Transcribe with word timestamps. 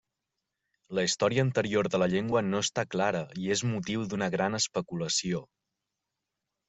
La 0.99 1.03
història 1.07 1.43
anterior 1.47 1.89
de 1.95 1.99
la 2.03 2.07
llengua 2.15 2.43
no 2.47 2.63
està 2.67 2.85
clara 2.95 3.21
i 3.43 3.47
és 3.57 3.63
motiu 3.75 4.07
d'una 4.15 4.31
gran 4.37 4.61
especulació. 4.61 5.43